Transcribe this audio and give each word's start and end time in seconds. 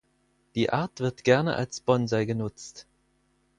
Die 0.55 0.71
Art 0.73 0.99
wird 0.99 1.23
gerne 1.23 1.53
als 1.55 1.79
Bonsai 1.79 2.25
genutzt. 2.25 2.87